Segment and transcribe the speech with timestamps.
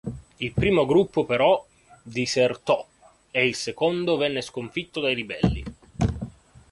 [0.37, 1.63] Il primo gruppo però
[2.01, 2.83] disertò
[3.29, 5.63] ed il secondo venne sconfitto dai ribelli.